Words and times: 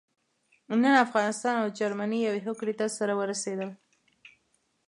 نن 0.83 0.93
افغانستان 1.05 1.55
او 1.61 1.67
جرمني 1.79 2.19
يوې 2.27 2.41
هوکړې 2.47 2.73
ته 2.79 2.85
سره 2.97 3.13
ورسېدل. 3.19 3.69